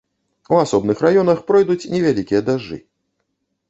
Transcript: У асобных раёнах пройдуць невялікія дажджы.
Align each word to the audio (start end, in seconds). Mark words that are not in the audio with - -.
У 0.53 0.57
асобных 0.63 1.03
раёнах 1.07 1.45
пройдуць 1.53 1.79
невялікія 1.95 2.45
дажджы. 2.53 2.85